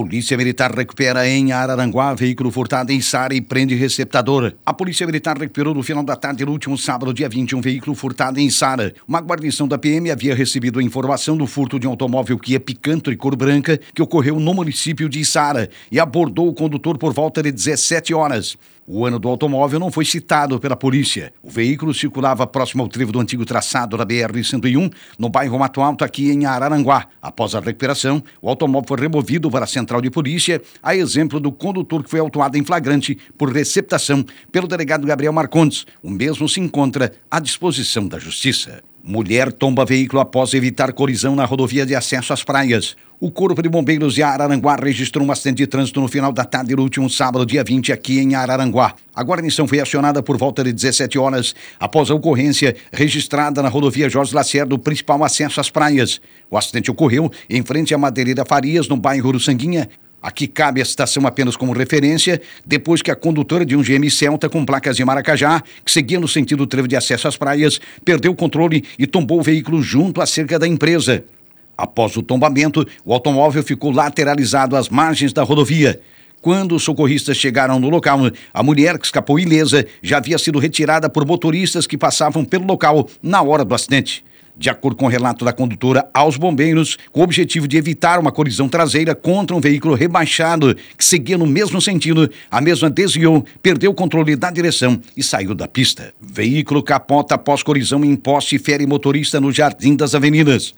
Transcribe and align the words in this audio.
Polícia 0.00 0.36
Militar 0.36 0.70
recupera 0.72 1.28
em 1.28 1.50
Araranguá 1.50 2.14
veículo 2.14 2.52
furtado 2.52 2.92
em 2.92 3.00
Sara 3.00 3.34
e 3.34 3.40
prende 3.40 3.74
receptador. 3.74 4.52
A 4.64 4.72
Polícia 4.72 5.04
Militar 5.04 5.36
recuperou 5.36 5.74
no 5.74 5.82
final 5.82 6.04
da 6.04 6.14
tarde 6.14 6.44
do 6.44 6.52
último 6.52 6.78
sábado, 6.78 7.12
dia 7.12 7.28
20, 7.28 7.56
um 7.56 7.60
veículo 7.60 7.96
furtado 7.96 8.38
em 8.38 8.48
Sara. 8.48 8.94
Uma 9.08 9.18
guarnição 9.18 9.66
da 9.66 9.76
PM 9.76 10.08
havia 10.08 10.36
recebido 10.36 10.78
a 10.78 10.82
informação 10.84 11.36
do 11.36 11.48
furto 11.48 11.80
de 11.80 11.88
um 11.88 11.90
automóvel 11.90 12.38
Kia 12.38 12.60
Picanto 12.60 13.10
e 13.10 13.16
cor 13.16 13.34
branca 13.34 13.76
que 13.92 14.00
ocorreu 14.00 14.38
no 14.38 14.54
município 14.54 15.08
de 15.08 15.24
Sara 15.24 15.68
e 15.90 15.98
abordou 15.98 16.46
o 16.46 16.54
condutor 16.54 16.96
por 16.96 17.12
volta 17.12 17.42
de 17.42 17.50
17 17.50 18.14
horas. 18.14 18.56
O 18.90 19.04
ano 19.04 19.18
do 19.18 19.28
automóvel 19.28 19.78
não 19.78 19.92
foi 19.92 20.06
citado 20.06 20.58
pela 20.58 20.74
polícia. 20.74 21.30
O 21.42 21.50
veículo 21.50 21.92
circulava 21.92 22.46
próximo 22.46 22.82
ao 22.82 22.88
trevo 22.88 23.12
do 23.12 23.20
antigo 23.20 23.44
traçado 23.44 23.98
da 23.98 24.06
BR-101, 24.06 24.90
no 25.18 25.28
bairro 25.28 25.58
Mato 25.58 25.82
Alto, 25.82 26.04
aqui 26.04 26.30
em 26.30 26.46
Araranguá. 26.46 27.06
Após 27.20 27.54
a 27.54 27.60
recuperação, 27.60 28.22
o 28.40 28.48
automóvel 28.48 28.88
foi 28.88 29.00
removido 29.00 29.50
para 29.50 29.64
a 29.64 29.68
central 29.68 29.87
de 30.00 30.10
polícia, 30.10 30.60
a 30.82 30.94
exemplo 30.94 31.40
do 31.40 31.50
condutor 31.50 32.04
que 32.04 32.10
foi 32.10 32.20
autuado 32.20 32.56
em 32.56 32.64
flagrante 32.64 33.18
por 33.36 33.50
receptação 33.50 34.24
pelo 34.52 34.68
delegado 34.68 35.06
Gabriel 35.06 35.32
Marcondes. 35.32 35.86
O 36.02 36.10
mesmo 36.10 36.48
se 36.48 36.60
encontra 36.60 37.12
à 37.30 37.40
disposição 37.40 38.06
da 38.06 38.18
Justiça. 38.18 38.82
Mulher 39.02 39.50
tomba 39.50 39.86
veículo 39.86 40.20
após 40.20 40.52
evitar 40.52 40.92
colisão 40.92 41.34
na 41.34 41.44
rodovia 41.46 41.86
de 41.86 41.94
acesso 41.94 42.32
às 42.32 42.44
praias. 42.44 42.94
O 43.20 43.32
Corpo 43.32 43.60
de 43.60 43.68
Bombeiros 43.68 44.14
de 44.14 44.22
Araranguá 44.22 44.76
registrou 44.76 45.26
um 45.26 45.32
acidente 45.32 45.56
de 45.56 45.66
trânsito 45.66 46.00
no 46.00 46.06
final 46.06 46.30
da 46.30 46.44
tarde 46.44 46.76
do 46.76 46.80
último 46.80 47.10
sábado, 47.10 47.44
dia 47.44 47.64
20, 47.64 47.92
aqui 47.92 48.20
em 48.20 48.36
Araranguá. 48.36 48.94
A 49.12 49.24
guarnição 49.24 49.66
foi 49.66 49.80
acionada 49.80 50.22
por 50.22 50.36
volta 50.36 50.62
de 50.62 50.72
17 50.72 51.18
horas 51.18 51.52
após 51.80 52.12
a 52.12 52.14
ocorrência 52.14 52.76
registrada 52.92 53.60
na 53.60 53.68
rodovia 53.68 54.08
Jorge 54.08 54.32
Lacerda, 54.32 54.68
do 54.68 54.78
principal 54.78 55.24
acesso 55.24 55.60
às 55.60 55.68
praias. 55.68 56.20
O 56.48 56.56
acidente 56.56 56.92
ocorreu 56.92 57.28
em 57.50 57.60
frente 57.64 57.92
à 57.92 57.98
Madeireira 57.98 58.44
Farias, 58.44 58.86
no 58.86 58.96
bairro 58.96 59.30
Uruçanguinha, 59.30 59.88
Aqui 60.20 60.48
cabe 60.48 60.82
a 60.82 60.84
citação 60.84 61.24
apenas 61.28 61.56
como 61.56 61.72
referência, 61.72 62.42
depois 62.66 63.00
que 63.00 63.10
a 63.10 63.14
condutora 63.14 63.64
de 63.64 63.76
um 63.76 63.82
GM 63.82 64.10
Celta 64.10 64.48
com 64.48 64.64
placas 64.64 64.96
de 64.96 65.04
Maracajá, 65.04 65.62
que 65.84 65.92
seguia 65.92 66.18
no 66.18 66.26
sentido 66.26 66.58
do 66.58 66.66
trevo 66.66 66.88
de 66.88 66.96
acesso 66.96 67.28
às 67.28 67.36
praias, 67.36 67.80
perdeu 68.04 68.32
o 68.32 68.34
controle 68.34 68.84
e 68.98 69.06
tombou 69.06 69.38
o 69.38 69.42
veículo 69.42 69.80
junto 69.80 70.20
à 70.20 70.26
cerca 70.26 70.58
da 70.58 70.66
empresa. 70.66 71.24
Após 71.78 72.16
o 72.16 72.22
tombamento, 72.24 72.84
o 73.04 73.14
automóvel 73.14 73.62
ficou 73.62 73.92
lateralizado 73.92 74.74
às 74.74 74.88
margens 74.88 75.32
da 75.32 75.44
rodovia. 75.44 76.00
Quando 76.42 76.74
os 76.74 76.82
socorristas 76.82 77.36
chegaram 77.36 77.78
no 77.78 77.88
local, 77.88 78.18
a 78.52 78.62
mulher 78.64 78.98
que 78.98 79.06
escapou 79.06 79.38
ilesa 79.38 79.86
já 80.02 80.16
havia 80.16 80.38
sido 80.38 80.58
retirada 80.58 81.08
por 81.08 81.24
motoristas 81.24 81.86
que 81.86 81.96
passavam 81.96 82.44
pelo 82.44 82.66
local 82.66 83.08
na 83.22 83.40
hora 83.42 83.64
do 83.64 83.76
acidente. 83.76 84.24
De 84.56 84.68
acordo 84.68 84.96
com 84.96 85.06
o 85.06 85.08
relato 85.08 85.44
da 85.44 85.52
condutora 85.52 86.10
aos 86.12 86.36
bombeiros, 86.36 86.98
com 87.12 87.20
o 87.20 87.22
objetivo 87.22 87.68
de 87.68 87.76
evitar 87.76 88.18
uma 88.18 88.32
colisão 88.32 88.68
traseira 88.68 89.14
contra 89.14 89.54
um 89.54 89.60
veículo 89.60 89.94
rebaixado 89.94 90.74
que 90.96 91.04
seguia 91.04 91.38
no 91.38 91.46
mesmo 91.46 91.80
sentido, 91.80 92.28
a 92.50 92.60
mesma 92.60 92.90
desviou, 92.90 93.44
perdeu 93.62 93.92
o 93.92 93.94
controle 93.94 94.34
da 94.34 94.50
direção 94.50 95.00
e 95.16 95.22
saiu 95.22 95.54
da 95.54 95.68
pista. 95.68 96.12
Veículo 96.20 96.82
capota 96.82 97.36
após 97.36 97.62
colisão 97.62 98.04
em 98.04 98.16
poste 98.16 98.56
e 98.56 98.58
fere 98.58 98.84
motorista 98.84 99.40
no 99.40 99.52
Jardim 99.52 99.94
das 99.94 100.12
Avenidas. 100.12 100.74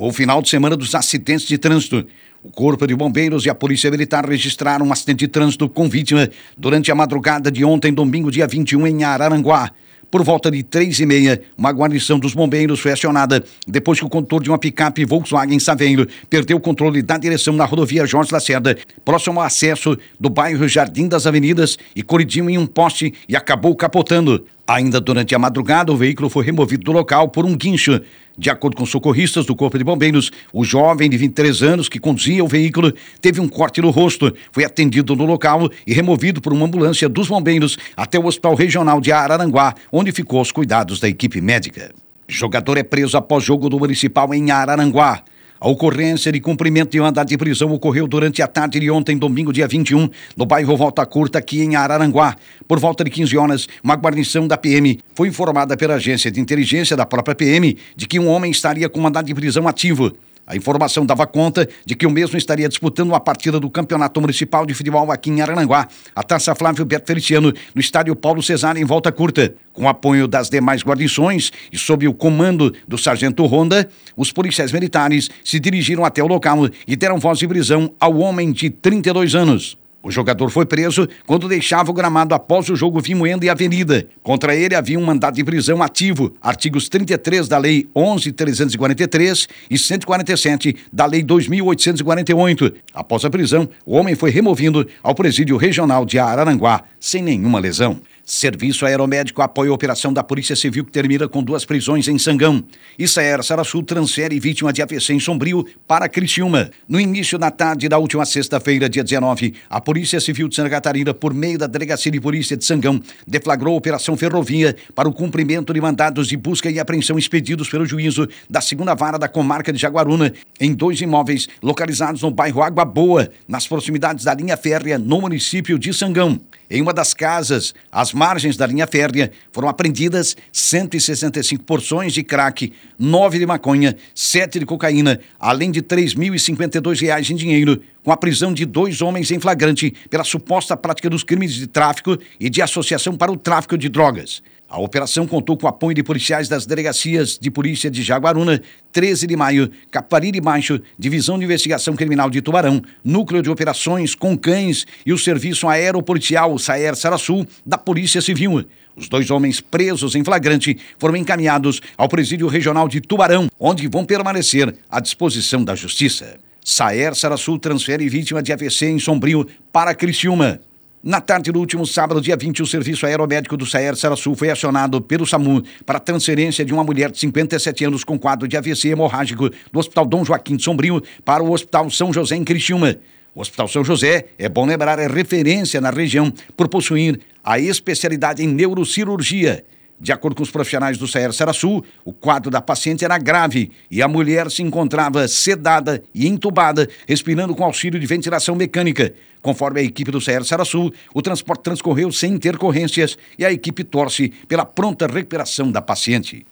Foi 0.00 0.08
o 0.08 0.12
final 0.14 0.40
de 0.40 0.48
semana 0.48 0.78
dos 0.78 0.94
acidentes 0.94 1.46
de 1.46 1.58
trânsito. 1.58 2.06
O 2.42 2.50
Corpo 2.50 2.86
de 2.86 2.96
Bombeiros 2.96 3.44
e 3.44 3.50
a 3.50 3.54
Polícia 3.54 3.90
Militar 3.90 4.26
registraram 4.26 4.86
um 4.86 4.92
acidente 4.92 5.18
de 5.18 5.28
trânsito 5.28 5.68
com 5.68 5.90
vítima 5.90 6.26
durante 6.56 6.90
a 6.90 6.94
madrugada 6.94 7.50
de 7.50 7.66
ontem, 7.66 7.92
domingo, 7.92 8.30
dia 8.30 8.46
21, 8.46 8.86
em 8.86 9.04
Araranguá. 9.04 9.70
Por 10.10 10.24
volta 10.24 10.50
de 10.50 10.62
três 10.62 10.98
e 11.00 11.04
meia, 11.04 11.42
uma 11.54 11.70
guarnição 11.70 12.18
dos 12.18 12.32
bombeiros 12.32 12.80
foi 12.80 12.92
acionada 12.92 13.44
depois 13.68 13.98
que 13.98 14.04
o 14.06 14.08
condutor 14.08 14.42
de 14.42 14.48
uma 14.48 14.58
picape 14.58 15.04
Volkswagen 15.04 15.58
Saveiro 15.58 16.08
perdeu 16.30 16.56
o 16.56 16.60
controle 16.60 17.02
da 17.02 17.18
direção 17.18 17.52
na 17.54 17.66
rodovia 17.66 18.06
Jorge 18.06 18.32
Lacerda, 18.32 18.78
próximo 19.04 19.38
ao 19.38 19.46
acesso 19.46 19.98
do 20.18 20.30
bairro 20.30 20.66
Jardim 20.66 21.08
das 21.08 21.26
Avenidas, 21.26 21.76
e 21.94 22.02
colidiu 22.02 22.48
em 22.48 22.56
um 22.56 22.66
poste 22.66 23.12
e 23.28 23.36
acabou 23.36 23.76
capotando. 23.76 24.46
Ainda 24.70 25.00
durante 25.00 25.34
a 25.34 25.38
madrugada, 25.38 25.90
o 25.90 25.96
veículo 25.96 26.30
foi 26.30 26.44
removido 26.44 26.84
do 26.84 26.92
local 26.92 27.28
por 27.28 27.44
um 27.44 27.56
guincho. 27.56 28.00
De 28.38 28.48
acordo 28.50 28.76
com 28.76 28.86
socorristas 28.86 29.44
do 29.44 29.56
Corpo 29.56 29.76
de 29.76 29.82
Bombeiros, 29.82 30.30
o 30.52 30.62
jovem 30.62 31.10
de 31.10 31.16
23 31.16 31.60
anos 31.64 31.88
que 31.88 31.98
conduzia 31.98 32.44
o 32.44 32.46
veículo 32.46 32.92
teve 33.20 33.40
um 33.40 33.48
corte 33.48 33.82
no 33.82 33.90
rosto, 33.90 34.32
foi 34.52 34.64
atendido 34.64 35.16
no 35.16 35.24
local 35.24 35.68
e 35.84 35.92
removido 35.92 36.40
por 36.40 36.52
uma 36.52 36.66
ambulância 36.66 37.08
dos 37.08 37.26
bombeiros 37.26 37.76
até 37.96 38.16
o 38.16 38.26
Hospital 38.26 38.54
Regional 38.54 39.00
de 39.00 39.10
Araranguá, 39.10 39.74
onde 39.90 40.12
ficou 40.12 40.38
aos 40.38 40.52
cuidados 40.52 41.00
da 41.00 41.08
equipe 41.08 41.40
médica. 41.40 41.90
Jogador 42.28 42.78
é 42.78 42.84
preso 42.84 43.16
após 43.16 43.42
jogo 43.42 43.68
do 43.68 43.76
Municipal 43.76 44.32
em 44.32 44.52
Araranguá. 44.52 45.24
A 45.62 45.68
ocorrência 45.68 46.32
de 46.32 46.40
cumprimento 46.40 46.92
de 46.92 47.00
mandado 47.00 47.28
de 47.28 47.36
prisão 47.36 47.70
ocorreu 47.70 48.08
durante 48.08 48.40
a 48.40 48.46
tarde 48.46 48.80
de 48.80 48.90
ontem, 48.90 49.18
domingo, 49.18 49.52
dia 49.52 49.68
21, 49.68 50.08
no 50.34 50.46
bairro 50.46 50.74
Volta 50.74 51.04
Curta, 51.04 51.38
aqui 51.38 51.60
em 51.60 51.76
Araranguá. 51.76 52.34
Por 52.66 52.80
volta 52.80 53.04
de 53.04 53.10
15 53.10 53.36
horas, 53.36 53.68
uma 53.84 53.94
guarnição 53.94 54.48
da 54.48 54.56
PM 54.56 54.98
foi 55.14 55.28
informada 55.28 55.76
pela 55.76 55.96
agência 55.96 56.30
de 56.30 56.40
inteligência 56.40 56.96
da 56.96 57.04
própria 57.04 57.34
PM 57.34 57.76
de 57.94 58.06
que 58.08 58.18
um 58.18 58.26
homem 58.26 58.50
estaria 58.50 58.88
com 58.88 59.00
mandado 59.00 59.26
de 59.26 59.34
prisão 59.34 59.68
ativo. 59.68 60.10
A 60.50 60.56
informação 60.56 61.06
dava 61.06 61.28
conta 61.28 61.68
de 61.86 61.94
que 61.94 62.04
o 62.04 62.10
mesmo 62.10 62.36
estaria 62.36 62.68
disputando 62.68 63.10
uma 63.10 63.20
partida 63.20 63.60
do 63.60 63.70
Campeonato 63.70 64.20
Municipal 64.20 64.66
de 64.66 64.74
Futebol 64.74 65.12
aqui 65.12 65.30
em 65.30 65.40
Arananguá, 65.40 65.86
a 66.12 66.24
Taça 66.24 66.56
Flávio 66.56 66.84
Beto 66.84 67.06
Feliciano, 67.06 67.52
no 67.72 67.80
estádio 67.80 68.16
Paulo 68.16 68.42
Cesar, 68.42 68.76
em 68.76 68.84
volta 68.84 69.12
curta. 69.12 69.54
Com 69.72 69.88
apoio 69.88 70.26
das 70.26 70.50
demais 70.50 70.82
guarnições 70.82 71.52
e 71.72 71.78
sob 71.78 72.08
o 72.08 72.12
comando 72.12 72.74
do 72.88 72.98
sargento 72.98 73.46
Ronda, 73.46 73.88
os 74.16 74.32
policiais 74.32 74.72
militares 74.72 75.30
se 75.44 75.60
dirigiram 75.60 76.04
até 76.04 76.20
o 76.20 76.26
local 76.26 76.68
e 76.84 76.96
deram 76.96 77.20
voz 77.20 77.38
de 77.38 77.46
prisão 77.46 77.94
ao 78.00 78.18
homem 78.18 78.50
de 78.50 78.70
32 78.70 79.36
anos. 79.36 79.78
O 80.02 80.10
jogador 80.10 80.50
foi 80.50 80.64
preso 80.64 81.06
quando 81.26 81.46
deixava 81.46 81.90
o 81.90 81.94
gramado 81.94 82.34
após 82.34 82.70
o 82.70 82.76
jogo 82.76 83.00
Vimoenda 83.00 83.44
e 83.44 83.50
Avenida. 83.50 84.06
Contra 84.22 84.56
ele 84.56 84.74
havia 84.74 84.98
um 84.98 85.04
mandado 85.04 85.34
de 85.34 85.44
prisão 85.44 85.82
ativo, 85.82 86.34
artigos 86.40 86.88
33 86.88 87.46
da 87.46 87.58
Lei 87.58 87.86
11.343 87.94 89.48
e 89.70 89.76
147 89.76 90.76
da 90.90 91.04
Lei 91.04 91.22
2.848. 91.22 92.72
Após 92.94 93.24
a 93.26 93.30
prisão, 93.30 93.68
o 93.84 93.94
homem 93.94 94.14
foi 94.14 94.30
removido 94.30 94.86
ao 95.02 95.14
presídio 95.14 95.58
regional 95.58 96.06
de 96.06 96.18
Araranguá, 96.18 96.82
sem 96.98 97.22
nenhuma 97.22 97.58
lesão. 97.58 98.00
Serviço 98.30 98.86
Aeromédico 98.86 99.42
apoia 99.42 99.72
a 99.72 99.74
operação 99.74 100.12
da 100.12 100.22
Polícia 100.22 100.54
Civil 100.54 100.84
que 100.84 100.92
termina 100.92 101.26
com 101.26 101.42
duas 101.42 101.64
prisões 101.64 102.06
em 102.06 102.16
Sangão. 102.16 102.62
Issaer 102.96 103.42
Sarassu 103.42 103.82
transfere 103.82 104.38
vítima 104.38 104.72
de 104.72 104.80
AVC 104.80 105.14
em 105.14 105.18
Sombrio 105.18 105.66
para 105.84 106.08
Criciúma. 106.08 106.70
No 106.88 107.00
início 107.00 107.36
da 107.36 107.50
tarde 107.50 107.88
da 107.88 107.98
última 107.98 108.24
sexta-feira, 108.24 108.88
dia 108.88 109.02
19, 109.02 109.54
a 109.68 109.80
Polícia 109.80 110.20
Civil 110.20 110.46
de 110.46 110.54
Santa 110.54 110.70
Catarina, 110.70 111.12
por 111.12 111.34
meio 111.34 111.58
da 111.58 111.66
Delegacia 111.66 112.12
de 112.12 112.20
Polícia 112.20 112.56
de 112.56 112.64
Sangão, 112.64 113.02
deflagrou 113.26 113.74
a 113.74 113.78
Operação 113.78 114.16
Ferrovia 114.16 114.76
para 114.94 115.08
o 115.08 115.12
cumprimento 115.12 115.74
de 115.74 115.80
mandados 115.80 116.28
de 116.28 116.36
busca 116.36 116.70
e 116.70 116.78
apreensão 116.78 117.18
expedidos 117.18 117.68
pelo 117.68 117.84
juízo 117.84 118.28
da 118.48 118.60
segunda 118.60 118.94
vara 118.94 119.18
da 119.18 119.28
comarca 119.28 119.72
de 119.72 119.80
Jaguaruna 119.80 120.32
em 120.60 120.72
dois 120.72 121.00
imóveis 121.00 121.48
localizados 121.60 122.22
no 122.22 122.30
bairro 122.30 122.62
Água 122.62 122.84
Boa, 122.84 123.28
nas 123.48 123.66
proximidades 123.66 124.24
da 124.24 124.32
linha 124.34 124.56
férrea 124.56 125.00
no 125.00 125.20
município 125.20 125.76
de 125.76 125.92
Sangão. 125.92 126.40
Em 126.70 126.80
uma 126.80 126.92
das 126.92 127.12
casas, 127.12 127.74
às 127.90 128.12
margens 128.12 128.56
da 128.56 128.64
linha 128.64 128.86
férrea, 128.86 129.32
foram 129.50 129.68
apreendidas 129.68 130.36
165 130.52 131.64
porções 131.64 132.12
de 132.12 132.22
crack, 132.22 132.72
9 132.96 133.40
de 133.40 133.46
maconha, 133.46 133.96
7 134.14 134.60
de 134.60 134.66
cocaína, 134.66 135.18
além 135.40 135.72
de 135.72 135.80
R$ 135.80 135.86
3.052 135.86 137.30
em 137.30 137.34
dinheiro, 137.34 137.82
com 138.04 138.12
a 138.12 138.16
prisão 138.16 138.54
de 138.54 138.64
dois 138.64 139.02
homens 139.02 139.32
em 139.32 139.40
flagrante 139.40 139.92
pela 140.08 140.22
suposta 140.22 140.76
prática 140.76 141.10
dos 141.10 141.24
crimes 141.24 141.54
de 141.54 141.66
tráfico 141.66 142.16
e 142.38 142.48
de 142.48 142.62
associação 142.62 143.16
para 143.16 143.32
o 143.32 143.36
tráfico 143.36 143.76
de 143.76 143.88
drogas. 143.88 144.40
A 144.70 144.78
operação 144.78 145.26
contou 145.26 145.56
com 145.56 145.66
o 145.66 145.68
apoio 145.68 145.96
de 145.96 146.02
policiais 146.02 146.48
das 146.48 146.64
delegacias 146.64 147.36
de 147.36 147.50
polícia 147.50 147.90
de 147.90 148.04
Jaguaruna, 148.04 148.62
13 148.92 149.26
de 149.26 149.36
maio, 149.36 149.68
Capariri 149.90 150.40
Baixo, 150.40 150.80
Divisão 150.96 151.36
de 151.36 151.44
Investigação 151.44 151.96
Criminal 151.96 152.30
de 152.30 152.40
Tubarão, 152.40 152.80
Núcleo 153.02 153.42
de 153.42 153.50
Operações 153.50 154.14
com 154.14 154.38
Cães 154.38 154.86
e 155.04 155.12
o 155.12 155.18
Serviço 155.18 155.66
Aeropolicial 155.68 156.56
Saer 156.56 156.94
Sarasul 156.94 157.44
da 157.66 157.76
Polícia 157.76 158.20
Civil. 158.20 158.64
Os 158.94 159.08
dois 159.08 159.28
homens 159.28 159.60
presos 159.60 160.14
em 160.14 160.22
flagrante 160.22 160.78
foram 161.00 161.16
encaminhados 161.16 161.80
ao 161.98 162.08
Presídio 162.08 162.46
Regional 162.46 162.86
de 162.86 163.00
Tubarão, 163.00 163.48
onde 163.58 163.88
vão 163.88 164.04
permanecer 164.04 164.72
à 164.88 165.00
disposição 165.00 165.64
da 165.64 165.74
Justiça. 165.74 166.38
Saer 166.64 167.16
Sarasul 167.16 167.58
transfere 167.58 168.08
vítima 168.08 168.40
de 168.40 168.52
AVC 168.52 168.86
em 168.86 169.00
Sombrio 169.00 169.48
para 169.72 169.96
Criciúma. 169.96 170.60
Na 171.02 171.18
tarde 171.18 171.50
do 171.50 171.58
último 171.58 171.86
sábado, 171.86 172.20
dia 172.20 172.36
20, 172.36 172.62
o 172.62 172.66
Serviço 172.66 173.06
Aeromédico 173.06 173.56
do 173.56 173.64
Saer 173.64 173.96
Sarasul 173.96 174.34
foi 174.34 174.50
acionado 174.50 175.00
pelo 175.00 175.26
SAMU 175.26 175.62
para 175.86 175.98
transferência 175.98 176.62
de 176.62 176.74
uma 176.74 176.84
mulher 176.84 177.10
de 177.10 177.18
57 177.18 177.86
anos 177.86 178.04
com 178.04 178.18
quadro 178.18 178.46
de 178.46 178.54
AVC 178.54 178.88
hemorrágico 178.88 179.48
do 179.48 179.78
Hospital 179.78 180.04
Dom 180.04 180.22
Joaquim 180.26 180.56
de 180.56 180.62
Sombrio 180.62 181.02
para 181.24 181.42
o 181.42 181.52
Hospital 181.52 181.88
São 181.88 182.12
José 182.12 182.36
em 182.36 182.44
Criciúma. 182.44 182.96
O 183.34 183.40
Hospital 183.40 183.66
São 183.68 183.82
José, 183.82 184.26
é 184.38 184.46
bom 184.46 184.66
lembrar, 184.66 184.98
é 184.98 185.06
referência 185.06 185.80
na 185.80 185.88
região 185.88 186.30
por 186.54 186.68
possuir 186.68 187.18
a 187.42 187.58
especialidade 187.58 188.44
em 188.44 188.48
neurocirurgia. 188.48 189.64
De 190.00 190.12
acordo 190.12 190.34
com 190.34 190.42
os 190.42 190.50
profissionais 190.50 190.96
do 190.96 191.06
CR 191.06 191.30
Saraçu, 191.30 191.84
o 192.02 192.12
quadro 192.12 192.50
da 192.50 192.62
paciente 192.62 193.04
era 193.04 193.18
grave 193.18 193.70
e 193.90 194.00
a 194.00 194.08
mulher 194.08 194.50
se 194.50 194.62
encontrava 194.62 195.28
sedada 195.28 196.02
e 196.14 196.26
entubada, 196.26 196.88
respirando 197.06 197.54
com 197.54 197.62
auxílio 197.62 198.00
de 198.00 198.06
ventilação 198.06 198.56
mecânica. 198.56 199.12
Conforme 199.42 199.80
a 199.80 199.82
equipe 199.82 200.10
do 200.10 200.18
CR 200.18 200.42
Saraçu, 200.42 200.90
o 201.14 201.20
transporte 201.20 201.64
transcorreu 201.64 202.10
sem 202.10 202.32
intercorrências 202.32 203.18
e 203.38 203.44
a 203.44 203.52
equipe 203.52 203.84
torce 203.84 204.30
pela 204.48 204.64
pronta 204.64 205.06
recuperação 205.06 205.70
da 205.70 205.82
paciente. 205.82 206.46